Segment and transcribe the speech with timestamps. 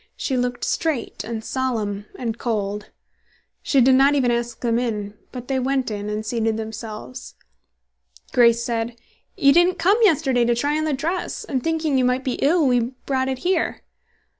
[0.17, 2.89] She looked straight, and solemn, and cold.
[3.61, 7.35] She did not even ask them in; but they went in and seated themselves.
[8.31, 8.99] Grace said,
[9.37, 12.65] "You didn't come yesterday to try on the dress, and thinking you might be ill,
[12.65, 13.83] we brought it here."